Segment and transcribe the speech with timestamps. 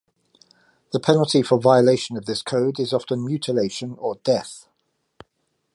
[0.93, 4.65] The penalty for violation of this code is often mutilation or death.